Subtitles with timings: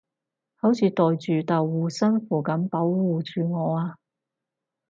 [0.55, 3.99] 好似袋住道護身符噉保護住我啊